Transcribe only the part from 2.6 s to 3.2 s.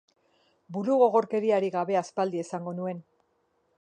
nuen.